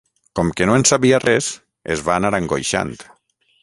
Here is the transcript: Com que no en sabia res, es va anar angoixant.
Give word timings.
Com 0.37 0.47
que 0.61 0.67
no 0.69 0.77
en 0.77 0.85
sabia 0.93 1.21
res, 1.25 1.51
es 1.97 2.05
va 2.09 2.19
anar 2.19 2.35
angoixant. 2.43 2.95